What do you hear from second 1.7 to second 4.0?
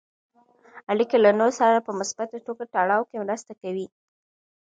په مثبته توګه تړاو کې مرسته کوي.